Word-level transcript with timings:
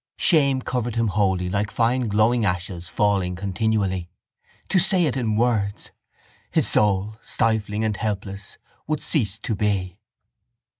Shame 0.17 0.63
covered 0.63 0.95
him 0.95 1.09
wholly 1.09 1.47
like 1.47 1.69
fine 1.69 2.07
glowing 2.07 2.43
ashes 2.43 2.89
falling 2.89 3.35
continually. 3.35 4.09
To 4.69 4.79
say 4.79 5.05
it 5.05 5.15
in 5.15 5.35
words! 5.35 5.91
His 6.49 6.67
soul, 6.67 7.17
stifling 7.21 7.83
and 7.83 7.95
helpless, 7.95 8.57
would 8.87 9.03
cease 9.03 9.37
to 9.37 9.53
be. 9.53 9.99